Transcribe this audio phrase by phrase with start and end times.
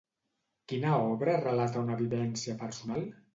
[0.71, 3.07] Quina obra relata una vivència personal?